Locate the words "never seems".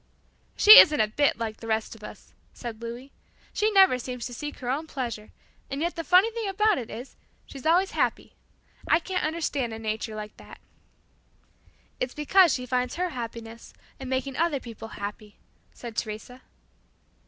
3.69-4.25